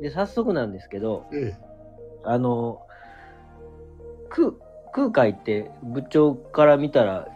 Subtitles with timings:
[0.00, 1.54] で、早速なんですけど、え
[2.24, 2.82] あの、
[4.28, 4.52] 空、
[4.92, 7.28] 空海って部長から見たら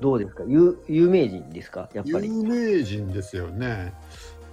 [0.00, 0.44] どうですか？
[0.46, 1.88] 有有名人ですか？
[1.94, 2.26] やっえ、ぱり。
[2.28, 3.92] 有名人ですよね。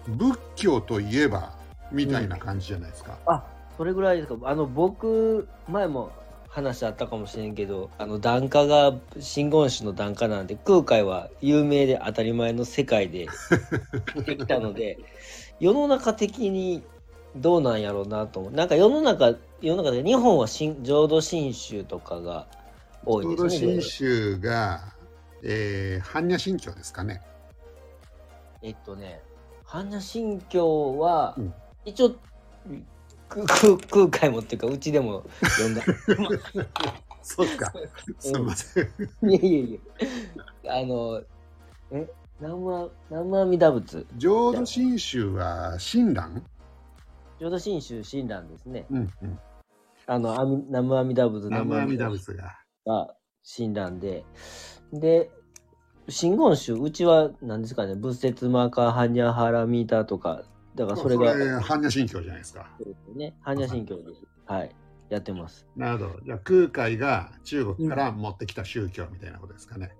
[0.07, 1.53] 仏教といえば
[1.91, 3.17] みたいな感じじゃないですか。
[3.25, 3.43] あ、
[3.77, 4.35] それぐらいですか。
[4.43, 6.11] あの、僕、前も
[6.49, 13.27] 話あったかもしれんけど、あの、檀家が真言宗の檀家なんで、空海は有名で当たり前の世界で
[14.13, 14.97] 生きてきたので、
[15.59, 16.83] 世の中的に
[17.35, 18.51] どうなんやろうなと思う。
[18.51, 22.47] なんか世の中、世の中で日本は新浄土真宗とかが
[23.05, 23.73] 多い浄土ですね。
[23.73, 24.81] 真宗が、
[25.41, 27.21] えー、般若心経ですかね。
[28.61, 29.21] えっとね、
[29.65, 31.53] 般若心経は、うん
[31.85, 32.15] 一応、
[33.29, 35.81] 空海もっていうか、うちでも読んだ。
[37.21, 37.73] そうか。
[38.19, 38.83] すみません。
[39.29, 39.79] いやいやい
[40.63, 41.21] や、あの、
[41.91, 42.07] え、
[42.39, 46.43] 南無南無阿弥陀仏、浄土真宗は親鸞？
[47.43, 48.85] 浄土真宗親鸞ですね。
[48.89, 49.39] うんうん。
[50.07, 52.57] あの、阿弥南無阿弥陀仏、南無阿弥陀仏が。
[52.85, 54.23] が親鸞で、
[54.93, 55.29] で、
[56.07, 60.43] 真言宗、うちは何ですかね、仏説マーカー、般若ハラミーターとか、
[60.75, 62.69] だからそれが、般若心経じゃないですか。
[62.77, 64.25] そうですね、般若心経です。
[64.45, 64.75] はい、
[65.09, 65.67] やってます。
[65.75, 66.19] なるほど。
[66.23, 69.91] じゃあ空海が中国から持ってきた宗教みたいなことですかね。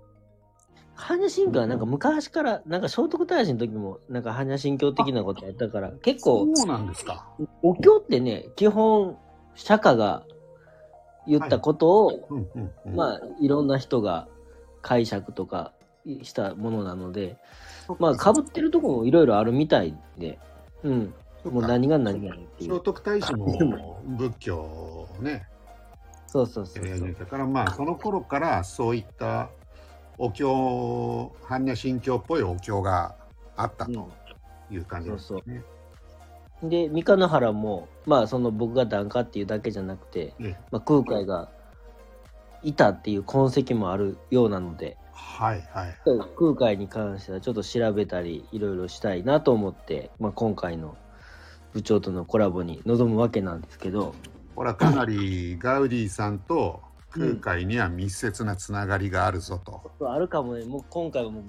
[0.96, 7.28] 般若心経はなんか昔から、なんか聖徳太子の時も、なんか般若心経的なことやったから、結構、そうなんですか。
[7.62, 9.16] お経ってね、基本、
[9.54, 10.24] 釈迦が
[11.26, 14.28] 言ったことを、うんうんうん、まあ、いろんな人が
[14.82, 15.72] 解釈とか
[16.22, 17.38] したものなので、
[17.98, 20.38] まあ、かぶってるところもいろいろあるみたいで、
[20.82, 21.14] うん、
[21.44, 22.74] もう何が何やねんっていう。
[22.74, 25.46] 聖徳太子も仏教をね、
[26.26, 27.14] そうそうそうそう。
[27.14, 29.50] たから、まあ、その頃からそういった
[30.18, 30.44] お経、
[31.42, 33.14] 般若心経っぽいお経が
[33.56, 34.10] あったと
[34.70, 35.62] いう感じですね。
[36.62, 41.50] で、三日野原も、まあ、その僕が檀家っていうだけじゃなくて、ええまあ、空海が
[42.62, 45.96] いたっていう痕跡もあるようなので、はいはい。
[46.36, 50.96] 空海に関してはちょっと調べたりいろいろしたいなと思って、まあ、今回の
[51.74, 54.14] 部長とのコラボに臨むわけなんですけど
[54.54, 56.80] これはかなりガウディさんと
[57.14, 59.90] 空海には密接なつながりがあるぞと。
[60.08, 61.44] あるかもねもう今回はもう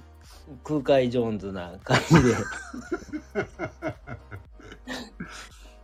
[0.64, 2.30] 空海ジョーンズな感じで。
[2.32, 2.38] よ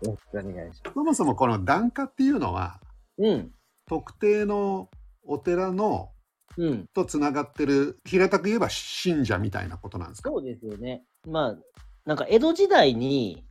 [0.03, 0.93] ろしくお願いします。
[0.93, 2.79] そもそもこの檀家っていうのは
[3.17, 3.51] うん。
[3.87, 4.89] 特定の
[5.23, 6.11] お寺の
[6.57, 6.87] うん。
[6.93, 10.29] とつながってる平たく言えば信者みたいなことなんですか？
[10.29, 11.03] そうですよね。
[11.27, 11.57] まあ
[12.05, 13.43] なんか江戸時代に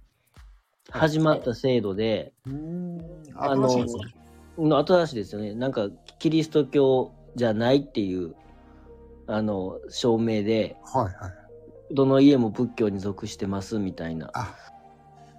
[0.90, 2.98] 始まった制度で、うーん。
[3.36, 3.68] あの
[4.68, 5.54] の新しいですよね。
[5.54, 5.88] なんか
[6.18, 8.34] キリスト教じゃないっていう
[9.26, 11.14] あの証明ではいはい。
[11.92, 14.30] どの家も仏教に属してますみたいな。
[14.34, 14.54] あ。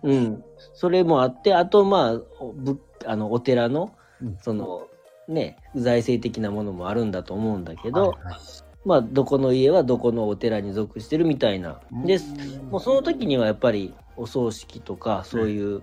[0.03, 0.43] うん。
[0.73, 4.37] それもあってあとまあおぶあのお寺のうん。
[4.41, 4.87] その
[5.27, 8.39] ね財政的なものもあるんだと思うんだけど、はいはい。
[8.83, 11.79] まあどこの家はどこのお寺に属してるみたいな。
[12.05, 12.69] でうん。
[12.69, 15.81] もうその時にはやっぱりお葬式とかそういう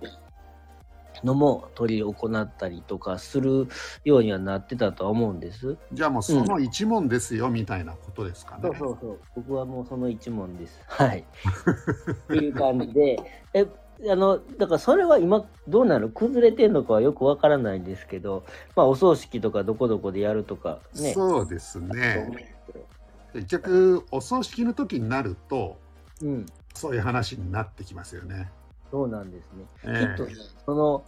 [1.23, 3.67] のも取り行ったりとかする
[4.03, 5.77] ようにはなってたとは思うんです。
[5.93, 8.61] じゃあもうその一問ですよみたいなことですかね。
[8.63, 9.19] そうそうそう。
[9.35, 10.81] 僕はもうその一問です。
[10.87, 11.23] はい。
[12.11, 13.19] っていう感じで、
[13.53, 13.67] え、
[14.09, 21.13] あの、だからそれは今どうなる崩れてんのかはよくわからないんですけど、まあお葬式とかどこどこでやるとかね。
[21.13, 22.49] そうですね。
[23.33, 25.77] 結局お葬式の時になると
[26.21, 26.45] うん。
[26.73, 28.49] そういう話になってきますよね。
[28.91, 29.65] そうなんですね。
[29.85, 30.33] えきっと
[30.65, 31.05] その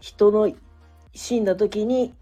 [0.00, 0.52] 人の
[1.14, 2.14] 死んだ時に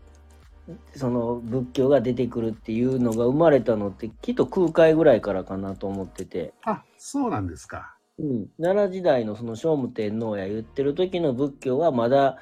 [0.94, 7.96] その仏教が出てくるっていうのが生まれたのってきっと空海ぐらいからかなと思ってて、あそうなんですか。
[8.18, 12.38] うん、奈良時代のその聖武天皇や言ってる時の仏教はまだ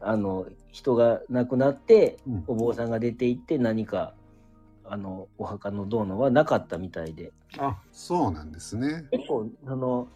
[0.00, 4.14] あの人が亡くなってうんお坊さんが出て行って何か
[4.84, 9.06] あのお墓のどうのはなかったみたいであそうなんですね。
[9.10, 10.08] 結構その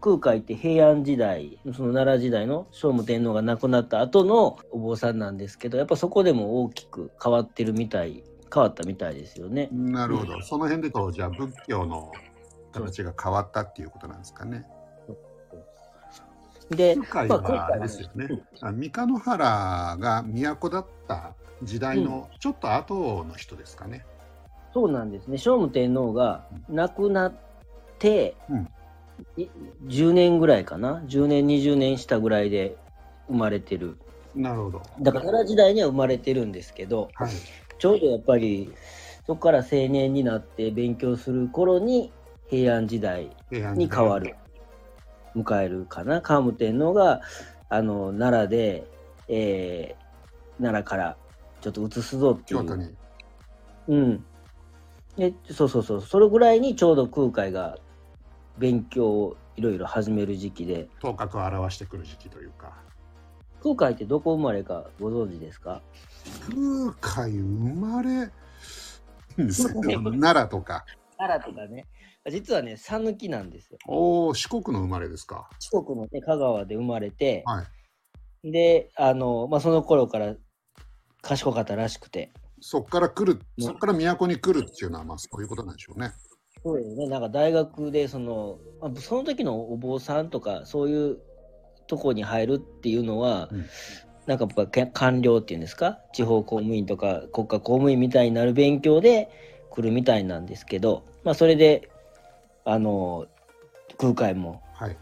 [0.00, 8.22] 空海って平安時代その奈良時代の聖武天皇が亡くなった後のお坊さんなんですけどやっぱそこでも大きく変わってるみたい
[8.52, 9.68] 変わったみたいですよね。
[9.72, 10.40] なるほど。
[10.40, 12.12] その辺でこうじゃあ仏教の
[12.72, 14.64] 形が変わったっていうことなんですかね。
[16.70, 18.28] で、空海はあれですよね。
[18.60, 24.04] あ三日野原が都だった時代のちょっと後の人ですかね。
[24.72, 27.34] そうなんですね聖武天皇が亡くなっ
[27.98, 28.68] て、うんい
[29.86, 32.76] 10年ぐらいかな？10年20年したぐらいで
[33.28, 33.96] 生まれてる
[34.34, 34.82] なるほど。
[35.00, 37.30] だから奈良時代には生まれてるんですけどはい。
[37.78, 38.72] ちょうどやっぱり
[39.26, 42.12] そこから青年になって勉強する頃に
[42.48, 44.34] 平安時代に変わる
[45.34, 46.22] 迎えるかな？
[46.22, 47.20] 桓武天皇が
[47.68, 48.86] あの奈良で、
[49.28, 50.06] えー
[50.58, 51.18] 奈良から
[51.60, 52.96] ちょっと移すぞっていう。
[53.88, 54.24] うん。
[55.18, 56.00] で、そうそうそう。
[56.00, 57.76] それぐらいにちょうど空海が
[58.58, 62.76] 勉強をいろいろ始める時期で、頭角を表してくる時期というか。
[63.62, 65.82] 空海ってどこ生まれかご存知ですか？
[67.00, 68.30] 空海生まれ、
[69.36, 70.84] 奈良とか。
[71.18, 71.86] 奈良とかね。
[72.30, 73.78] 実はね、讃岐なんですよ。
[73.86, 75.48] おお、四国の生まれですか。
[75.60, 77.64] 四国の、ね、香川で生まれて、は
[78.42, 78.50] い。
[78.50, 80.34] で、あの、まあ、その頃から
[81.22, 86.10] 賢かったらしくて、そこから来る、ねそこから都に来るっていうのは、まあそういうことなんでしょうね。
[86.66, 91.18] そうですね、なんか大学でその、まあその時のお坊さんとか、そういう
[91.86, 93.66] とこに入るっていうのは、うん
[94.26, 99.30] なんか僕はけ官僚っていうんですか、地方公務員とか国家公務員みたいになる勉強で
[99.70, 101.88] 来るみたいなんですけど、まあ、それで、
[102.64, 103.26] あの、
[103.98, 104.96] 空海も、はい。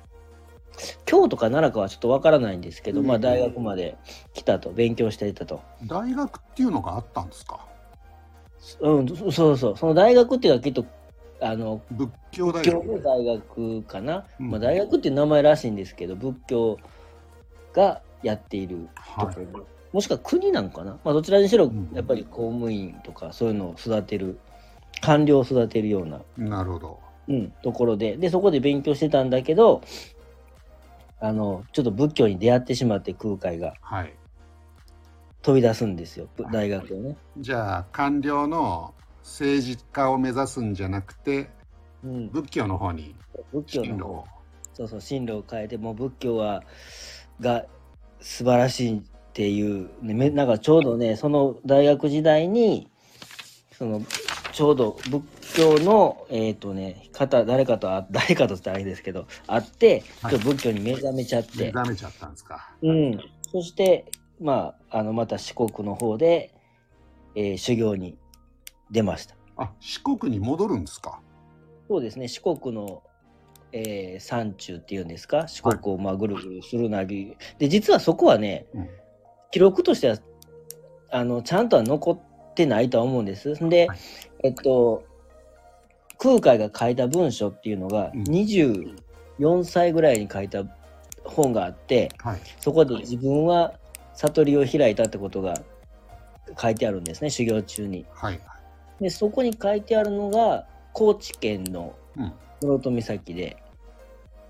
[1.06, 3.96] 京都か奈良かはちょっとわからないんですけど、うんまあ大学まで
[4.34, 5.62] 来たと、勉強していたと。
[5.86, 7.66] 大学っていうのがあったんですか？
[8.80, 10.84] うん、そそうそう、その大学っていうのはきっと、
[11.40, 13.02] あの、仏教大仏教の学。
[13.02, 16.78] 大学かな、うんまあ、大学っていう名前らしいんですけど仏教
[17.72, 18.88] がやっている
[19.18, 24.38] とこはろ、もしくは国なのかな、まあ、どちらにしろうんやっぱり公務員とかそういうのを育てる
[25.00, 26.22] 官僚を育てるような、い。
[26.40, 27.00] なるほど。
[27.28, 29.82] うん、ところででそこで勉強してたんだけど
[31.20, 34.14] あのちょっと仏教に出会ってしまって空海がはい。
[35.42, 37.16] 飛び出すんですよぶ大学をね。
[37.38, 41.50] じゃあ官僚の政治家を目指すんじゃなくて
[42.04, 43.14] うん、仏教の方に。
[43.66, 44.24] 進路を。
[44.74, 46.62] そうそう進路を変えてもう仏教は
[47.40, 47.64] が
[48.20, 52.88] 素晴らしいっていう、ね、めなんかちょうどねその大学時代に
[53.70, 54.02] その
[54.52, 55.22] ちょうど仏
[55.56, 60.32] 教のえっ、とね方誰かとあ誰かとってあれですけど会ってはい。
[60.32, 62.74] ちょっと仏教に目覚めちゃって、目覚めちゃったんですか。
[62.82, 63.20] うん、
[63.52, 64.06] そして
[64.40, 66.52] まああのまた四国の方で、
[67.36, 68.18] えー修行に
[68.90, 69.34] 出ました。
[69.56, 71.20] あ、四国に戻るんですか？
[71.88, 73.02] そうですね四国の、
[73.72, 75.46] えー山中っていうんですか？
[75.48, 78.88] 四国をまあぐるぐるするなり、で実はそこはねうん。
[79.50, 80.16] 記録としては
[81.10, 83.54] あのちゃんとは残ってないとは思うんです。
[83.68, 83.98] で、はい
[84.42, 85.04] えっと
[86.18, 90.64] 空海が書いた文書っていうのがうん24歳ぐらいに書いた
[91.24, 92.40] 本があってはい。
[92.60, 93.74] そこで自分は
[94.14, 95.54] 悟りを開いたってことが
[96.60, 98.06] 書いてあるんですね修行中に。
[98.12, 98.40] はい。
[99.00, 102.32] でそこに書いてあるのが高知県のうん。
[102.60, 103.56] 室戸岬で、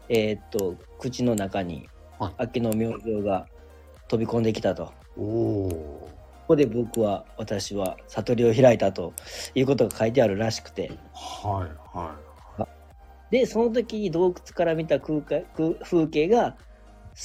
[0.08, 1.88] えーっと口の中に
[2.19, 3.46] はい秋の明星が
[4.08, 4.93] 飛び込んできたと。
[5.17, 6.08] こ
[6.49, 9.14] こで僕は私は悟りを開いたと
[9.55, 11.97] いうことが書いてあるらしくてはい。
[11.97, 12.14] は
[13.31, 16.56] でその時に洞窟から見た空海空風景が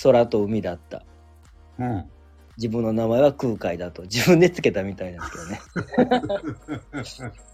[0.04, 1.06] 空と海だったい。
[1.80, 2.06] うん。
[2.60, 4.02] 自分の名前は空海だと。
[4.04, 5.62] 自分でつけたみたいなんです
[5.96, 7.32] けどね。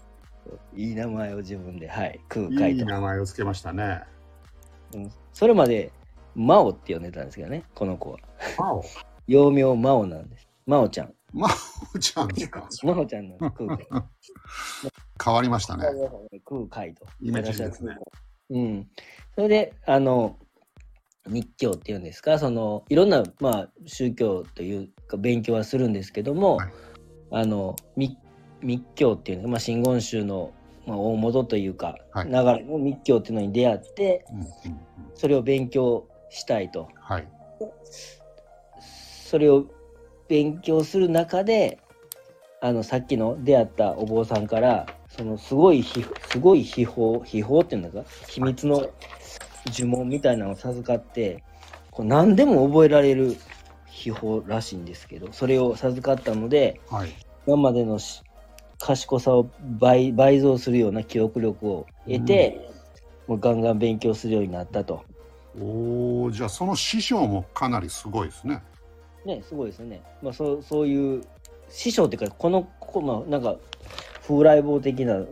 [0.74, 1.88] いい名前を自分で。
[1.88, 2.20] はい。
[2.28, 2.66] 空海と。
[2.66, 4.02] いい名前をつけましたね。
[4.94, 5.12] うん。
[5.32, 5.92] それまで
[6.34, 7.62] 真央って呼んでたんですけどね。
[7.72, 8.18] この子は。
[8.58, 8.84] マオ。
[9.28, 10.48] 幼名真央なんです。
[10.66, 11.14] 真央ちゃん。
[11.32, 11.48] マ
[11.94, 12.66] オちゃんですか？
[12.70, 13.86] 真央ちゃんの空海。
[15.24, 15.84] 変わりましたね。
[16.44, 17.06] 空海と。
[17.20, 17.96] イメージですね。
[18.50, 18.90] うん。
[19.36, 20.36] それで、あの、
[21.28, 26.68] 密教っていうんですか、その、いろんな、まあ、宗教というか、勉強はするんですけども、はい
[27.30, 28.16] あの、密
[28.62, 30.52] 密教っていうのが、まあ、真言宗の、
[30.86, 34.24] まあ、大元というか、はい流れの密教っていうのに出会って。
[35.14, 36.88] それを勉強したいと。
[36.94, 37.28] はい。
[38.80, 39.66] それを
[40.28, 41.78] 勉強する中で、
[42.60, 48.88] あの、さっきの出会ったお坊さんから、そのすごい秘、すごい秘宝、秘宝っていうんだか、秘密の
[49.66, 51.42] 呪文みたいなのを授かって、
[51.90, 53.36] こう何でも覚えられる
[53.96, 57.08] 秘宝らしいんですけど、それを授かったので、はい。
[57.46, 58.22] 今までのし
[58.78, 59.48] 賢さを
[59.78, 62.70] 倍倍増するような記憶力を得て、
[63.26, 65.02] もうガンガン勉強するようになったと。
[65.58, 68.62] おお、じゃあその師匠もかなりすごいですね。
[69.24, 70.02] ね、すごいですよね。
[70.22, 71.24] まあ、そうそういう
[71.70, 73.56] 師匠っていうか、この、こまあ、なんか、
[74.26, 75.26] 風来坊的な、対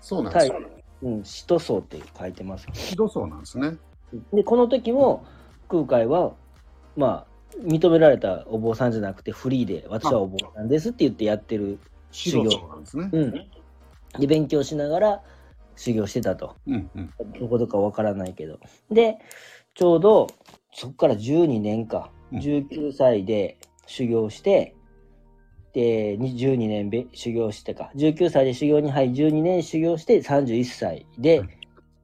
[0.00, 0.60] そうなんですよ。
[1.02, 2.66] うん、使徒層って書いてます。
[2.72, 3.76] ひどそうなんですね。
[4.32, 5.24] で、この時も、
[5.68, 6.32] 空海は、
[6.96, 11.78] まあ、認められたお坊さんじゃなくて、フリーで、私はお坊さんですって言ってやってる。
[12.10, 13.10] ひどそうなんですね。
[13.12, 13.32] うん。
[14.18, 15.22] で、勉強しながら
[15.76, 16.56] 修行してたと。
[16.66, 17.10] うんうん。
[17.38, 18.58] どこどかわからないけど。
[18.90, 19.18] で、
[19.74, 20.26] ちょうど、
[20.72, 24.76] そこから12年か、うん19歳で修行して、
[25.72, 31.60] で、に12年べ修行してか、19歳で修行に入り、12年修行して、31歳ではい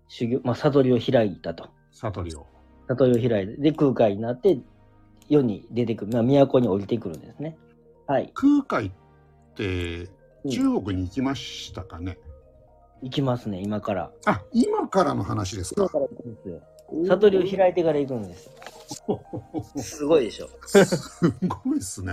[0.08, 1.68] 修行、まあ、悟りを開いたと。
[1.92, 2.46] 悟りを。
[2.88, 4.58] 悟りを開いて、で、空海になって、
[5.28, 7.56] 世に出てくる、まあ、都に降りてくるんですね。
[8.06, 8.30] はい。
[8.35, 8.90] 空海っ
[9.54, 10.09] て
[10.45, 12.18] うん中国に行きましたかね、
[13.02, 14.12] 行きますね、今から。
[14.26, 15.83] あ今からの話ですか？
[15.83, 16.61] 今から行くんですよ。
[17.09, 18.50] 悟りを開いてから行くんです。
[19.83, 20.49] すごいでしょ。
[20.66, 21.21] す
[21.64, 22.12] ごいですね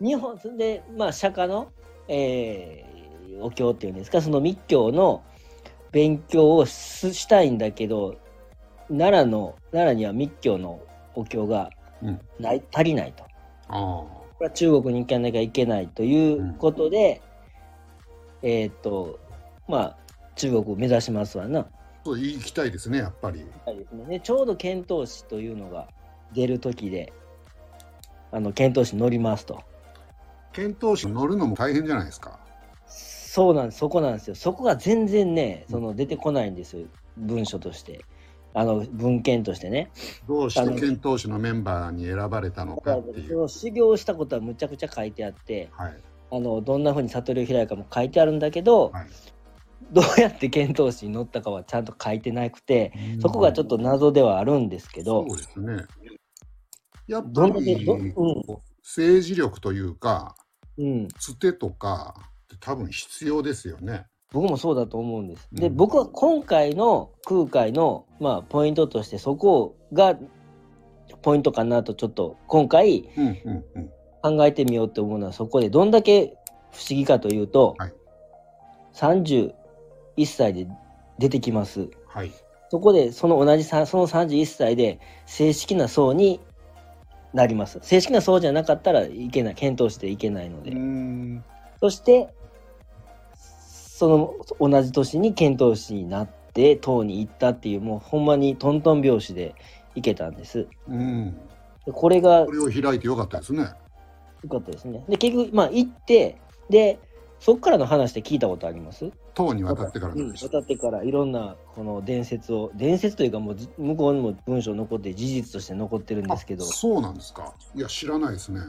[0.00, 1.68] 日本で、まあ、釈迦の、
[2.08, 2.92] えー
[3.40, 5.22] お経っていうんですか、その密教の
[5.90, 8.16] 勉強をししたいんだけど、
[8.88, 10.80] 奈良の、奈良には密教の
[11.14, 11.81] お経がうん
[12.38, 13.24] ない、足りないと。
[13.68, 17.22] あこれは中国に行かなきゃいけないということで、
[18.42, 19.20] えーっと、
[19.68, 19.96] まあ、
[20.34, 21.60] 中国を目指しますわな。
[21.60, 21.66] あ
[22.04, 25.86] そう行きたいですねやっぱりはいですね、でちょうど遣唐使というのが
[26.32, 27.12] 出る時で、
[28.32, 29.62] あの遣唐使乗りますと。
[30.52, 32.40] 遣唐使乗るのも大変じゃないですか
[32.86, 34.34] そうなんです、そこなんですよ。
[34.34, 38.04] そこが全然ね、その出てこないんですよ、文書として。
[38.54, 39.90] あの文献としてね。
[40.28, 45.96] どうして遣唐使のメンバーに選ばれたのかっていそうの修行したことはむちゃくちゃ書いてあって、はい。
[46.30, 49.06] あのどんなふうに悟りを開いたかも書いてあるんだけど、はい。
[49.92, 55.84] どうやって遣唐使に乗ったかはちゃんと書いてなくて、そこがちょっと謎ではあるんですけどそう、ですね。
[57.06, 58.12] やっぱりどうん。
[58.82, 60.34] 政治力というか
[60.78, 65.48] うん、つてとかって多分必要ですよね僕もそうだと思うんです。
[65.52, 70.16] で、うん僕は今回の空海の、まあ、ポイントとしてそこが
[71.22, 73.08] ポイントかなとちょっと今回
[74.22, 76.34] 考えてみようって思うのはそこでどんだけ
[76.72, 77.92] 不思議かというと、はい
[78.94, 79.54] 31
[80.26, 80.66] 歳で
[81.18, 81.88] 出てきます。
[82.06, 82.32] はい
[82.70, 86.40] そこでその同じさその31歳で正式な層に
[87.34, 87.78] なります。
[87.82, 90.72] 正式な層じゃなかったらいけない、検討していけないので。
[91.80, 92.28] そして、
[94.02, 99.54] その同じ年に遣唐使になって、唐に行ったっていう、もうほんまにトントン拍子で
[99.94, 100.66] 行けたんです。
[100.88, 101.36] うん。
[101.86, 103.68] でこれがこれを開いてよかったですね。
[104.42, 105.04] 良かったですね。
[105.08, 106.36] で、結局、まあ行って、
[106.68, 106.98] で、
[107.38, 109.08] そっからの話って聞いたことあります？
[109.34, 116.64] 唐に渡ってからうんのです渡ってからいろんなこの伝説を、伝説というかもうじ向こうにも文章残って事実として残ってるんですけど。
[116.64, 117.54] あ、そうなんですか。
[117.76, 118.60] いや知らないですね。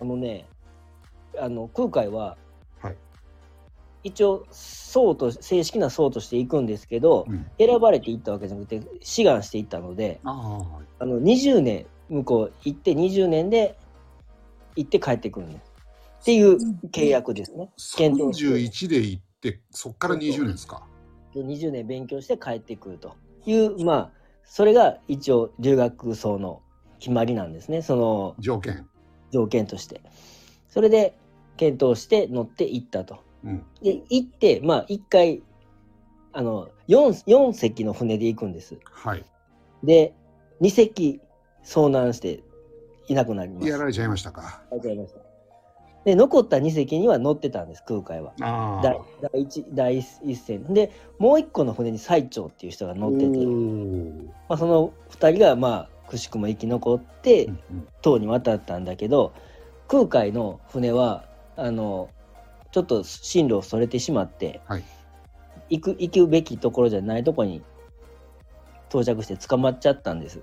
[0.00, 0.46] あのね、
[1.38, 2.47] あの空海は、はい
[4.08, 7.46] 一応層と正式な層として行くんですけど、うん。
[7.58, 10.64] 選ばれていったわけじゃなくて志願していったのであ
[10.98, 13.78] あの20年向こう行って20年で
[14.76, 15.72] 行って帰ってくるんです
[16.20, 16.56] っていう
[16.90, 17.70] 契約ですね。
[17.70, 18.46] あ検討して。
[18.46, 20.82] 31で行ってそっから20年ですか
[21.34, 23.14] ？20年勉強して帰ってくると。
[23.46, 24.10] いうまあ
[24.44, 26.62] それが一応留学層の
[26.98, 27.82] 決まりなんですね。
[27.82, 28.86] その条件。
[29.30, 30.00] 条件として。
[30.68, 31.16] それで
[31.56, 33.27] 検討して乗って行ったと。
[33.44, 33.64] うん。
[33.82, 35.42] で行ってまあ一回
[36.32, 38.78] あの 4, 4隻の船で行くんです。
[38.84, 39.24] はい。
[39.82, 40.14] で
[40.60, 41.20] 2隻
[41.64, 42.42] 遭難して
[43.08, 43.68] いなくなります。
[43.68, 44.62] やられちゃいましたか。
[44.70, 45.20] ありました。
[46.04, 48.32] で残った2隻には乗ってたんです空海は。
[48.40, 48.98] あ第
[49.32, 50.72] 第一第一線。
[50.72, 53.26] でもう一個の船に最澄っていう人が乗ってて、
[54.48, 57.50] まあ、その2人がまあくしくも生き残って
[58.00, 59.34] 唐に渡ったんだけど
[59.86, 61.24] 空海の船は
[61.56, 62.08] あの
[62.70, 64.84] ちょっと進路をそれてしまって、はい。
[65.70, 67.62] 行く行くべきところじゃないとこに
[68.88, 70.42] 到着して捕まっちゃったんです。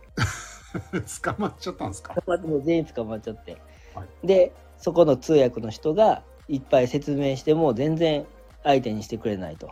[1.23, 2.13] 捕まっちゃったんですか？
[2.13, 3.57] 捕まってもう全員捕まっちゃって、
[3.93, 8.25] はでそこの通訳の人がいっぱい説明しても全然
[8.63, 9.69] 相手にしてくれないと。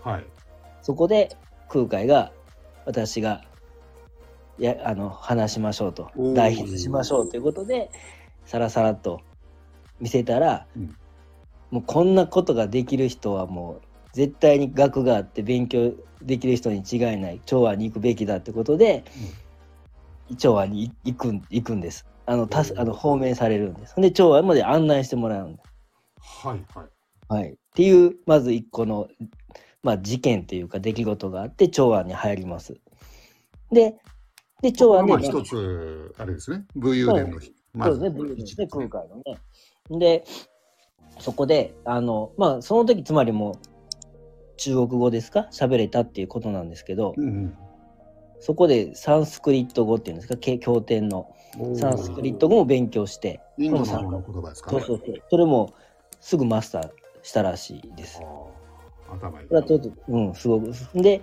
[0.00, 0.24] はい。
[0.82, 1.36] そこで
[1.68, 2.32] 空海が
[2.84, 3.42] 私が
[4.58, 6.10] やあの話しましょうと。
[6.34, 7.90] 代筆しましょうということで
[8.44, 9.20] さらさらっと
[10.00, 10.96] 見せたら、うん
[11.72, 19.04] もうこんなことができる人はもう絶対に学があって勉強できる人に違いない長安に行くべきだってことで、
[20.36, 22.06] 長安に行くん行くんです。
[22.26, 23.94] あのたすあの放免されるんです。
[23.96, 25.62] で長安まで案内してもらうんで
[26.20, 26.86] す、はいはい。
[27.28, 29.08] はい、っていうまず一個の、
[29.82, 32.76] まあ、事件というか出来事があって長安に入ります。
[33.72, 33.96] で
[34.60, 36.66] で長安で、まあ一つあれですね。
[36.76, 37.54] 武勇伝の日。
[37.74, 38.88] そうですね、ブルーですね、一ですね。
[38.88, 39.98] 空海のね。
[39.98, 40.24] で、
[41.18, 43.54] そこで、あの、まあ、その時、つまりもう、
[44.56, 45.48] 中国語ですか？
[45.50, 47.56] 喋れたっていうことなんですけど、うん
[48.44, 53.84] そこでサンスクリット語っていうんですか、け経典のうんサンスクリット語も勉強して、インドの
[54.20, 54.72] 言葉ですか？
[54.72, 55.72] ねそうそうそう、それも
[56.20, 56.90] すぐマスター
[57.22, 58.20] したらしいです。
[59.08, 60.72] 頭いいちょっと、うん、すごく。
[60.94, 61.22] で、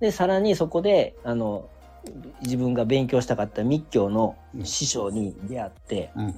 [0.00, 1.68] で、さらにそこで、あの、
[2.42, 6.26] 自分が勉強したかった密教の師匠に出会って、うん。
[6.26, 6.32] も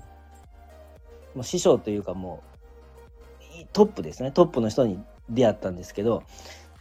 [1.41, 2.58] う師匠というかもうい
[3.73, 4.31] トップですね。
[4.31, 6.23] トップの人に出会ったんですけど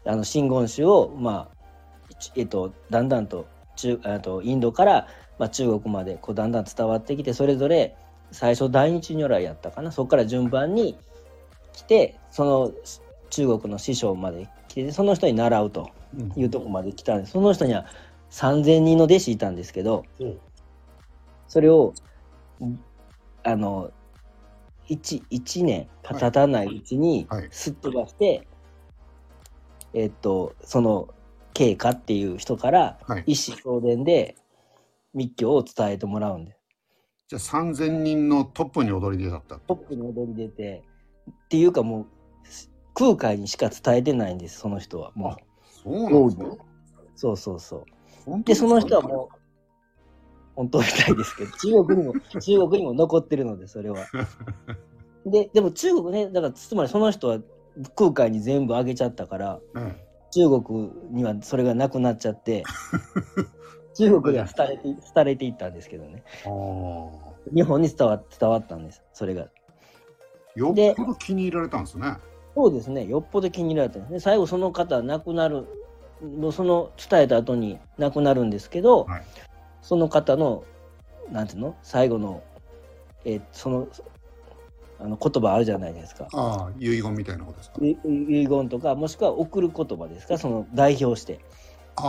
[0.05, 1.57] あの真言宗をまあ、
[2.09, 5.07] 一えっと、だんだんと中あとインドから、
[5.37, 7.95] まあ、中国までこうだんだん伝わってきてそれぞれ
[8.31, 9.91] 最初大日如来やったかな？
[9.91, 10.97] そこから順番に
[11.73, 12.71] 来てその
[13.29, 16.31] 中国の師匠まで来てその人に習うとうん。
[16.41, 17.33] いうとこまで来たんです。
[17.33, 17.85] その人には
[18.31, 20.39] 3,000人の弟子いたんですけどうん。
[21.47, 21.93] それを
[23.43, 23.91] あの
[24.89, 27.47] 1, 1年経たないうちにはい。
[27.51, 28.47] すっ飛ばして、
[29.93, 31.09] えっとその
[31.53, 33.23] 慶華っていう人からはい。
[33.27, 34.35] 一子相伝で
[35.13, 36.59] 密教を伝えてもらうんです。
[37.27, 40.83] じゃあ3000人のトップに踊り出たトップに踊り出て
[41.29, 42.05] っていうかもう
[42.93, 45.11] 空海にしか伝えてないんですその人は。
[45.13, 45.35] もう。
[45.83, 46.45] そうなんですか
[47.15, 48.43] そうそうそう。
[48.43, 49.46] ですその人はうもう
[50.57, 51.51] 本当みたいですけど
[51.85, 53.99] 中国にも中国にも残ってるのでそれは。
[55.25, 57.39] ででも中国ねだからつまりその人は
[57.95, 59.95] 空海に全部あげちゃったからえ
[60.31, 62.63] 中国にはそれがなくなっちゃって
[63.93, 66.23] 中国では廃れて廃れていったんですけどね。
[67.53, 69.47] 日本に伝わ伝わったんですそれが。
[70.55, 72.17] よっぽど気に入られたんですね。
[72.55, 74.13] そうですねよっぽど気に入られたんです。
[74.13, 75.67] ね最後その方亡くなる
[76.21, 79.23] もうその伝えた後に亡くなるんですけど、はい
[79.87, 80.65] その方の
[81.31, 81.77] なんていうの？
[81.81, 82.43] 最後の
[83.23, 83.87] えーその
[84.99, 86.27] あの言葉あるじゃないですか。
[86.33, 87.79] ああ、遺言みたいなことですか？
[87.85, 90.37] い遺言とかもしくは送る言葉ですか？
[90.37, 91.39] その代表して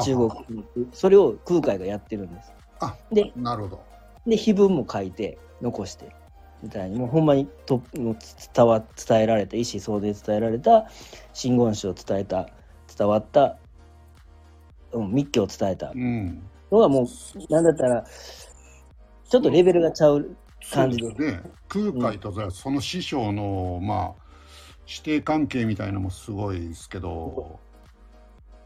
[0.05, 2.53] 中国にそれを空海がやってるんです。
[2.81, 3.85] あでなるほど。
[4.27, 6.17] で碑文も書いて残して
[6.61, 10.89] みたいにもうほんまにと伝わ伝えられた意思相伝伝えられた
[11.33, 12.49] 真言宗を伝えた
[12.99, 13.57] 伝わった、
[14.93, 15.93] うん、密教を伝えた。
[15.95, 16.43] うん。
[16.71, 18.05] のがもうなんだったら
[19.29, 20.37] ちょっとレベルがちゃう
[20.73, 21.41] 感じでですね。
[21.69, 24.23] 空海とその師匠の、まあ、
[24.87, 27.59] 師弟関係みたいなのもすごいですけど、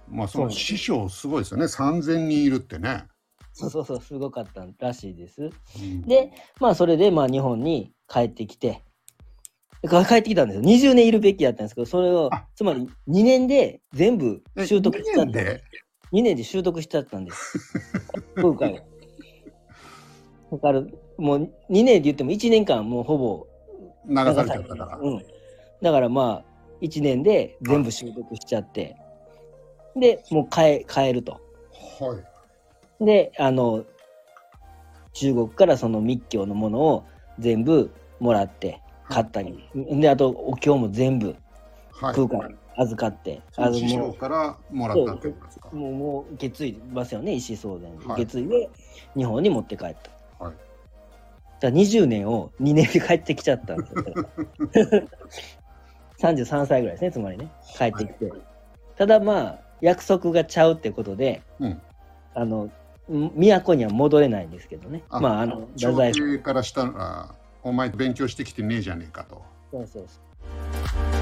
[0.09, 1.64] まあ、その師匠すごいですよね。
[1.64, 3.04] 3000人いるってね。
[3.52, 5.50] そうそうそうすごかったらしいです。
[5.76, 8.83] うんでまあそれでまあ日本に帰ってきて
[9.88, 15.64] か帰ってきたんですよ20年いるべきやったんですけどそれをあつまり2年で全部え習得した二年で？
[16.12, 17.59] 2年で習得しちゃったんです。
[18.37, 18.81] 空海が。
[20.53, 20.83] だから
[21.16, 23.46] もう2年で言っても1年間もうほぼ
[24.07, 24.98] 流されちゃったから。
[24.98, 25.22] うん。
[25.81, 26.44] だからまあ
[26.83, 28.96] 1年で全部習得しちゃって
[29.96, 31.40] でもう帰帰ると。
[32.01, 32.18] は
[33.01, 33.05] い。
[33.05, 33.85] であの
[35.14, 37.05] 中国からその密教のものを
[37.38, 41.41] 全部もらって買ったり、であとお経も全部はい。
[42.10, 45.68] 空海に預かって、その師あのも匠からもらったってことですか？
[45.72, 45.76] う。
[45.76, 48.70] もうもう受け継いでますよね石相伝、はい受け継いで
[49.16, 49.96] 日本に持って帰っ
[50.38, 50.44] た。
[50.44, 50.54] はい。
[51.60, 54.04] だから20年を2年で帰ってきちゃったんですよ。
[56.18, 58.32] 33歳ぐらいですね、つまりね、帰ってきて。
[58.96, 61.82] ただまあ、約束がちゃうってことで、うん。
[62.34, 62.70] あの、
[63.10, 65.02] ん都には戻れないんですけどね。
[65.10, 66.36] あまあ、あの、太朝宰府。
[66.36, 69.42] 廷からしたら、お前勉強してきてねえじゃねえかと。
[69.72, 71.21] そうそうそう。